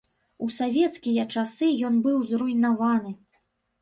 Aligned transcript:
У 0.45 0.47
савецкія 0.53 1.25
часы 1.37 1.69
ён 1.91 2.01
быў 2.07 2.17
зруйнаваны. 2.33 3.11